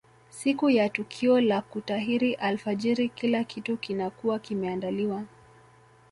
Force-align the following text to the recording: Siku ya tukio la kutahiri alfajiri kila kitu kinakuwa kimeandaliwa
Siku 0.29 0.69
ya 0.69 0.89
tukio 0.89 1.41
la 1.41 1.61
kutahiri 1.61 2.33
alfajiri 2.33 3.09
kila 3.09 3.43
kitu 3.43 3.77
kinakuwa 3.77 4.39
kimeandaliwa 4.39 5.23